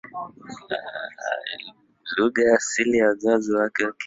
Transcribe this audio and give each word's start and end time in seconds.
lugha 2.17 2.43
ya 2.43 2.55
asili 2.55 2.97
ya 2.97 3.07
wazazi 3.07 3.53
wake 3.53 3.83
ni 3.83 3.87
kikwere 3.91 3.99